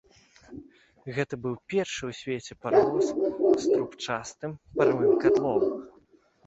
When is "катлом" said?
5.27-5.63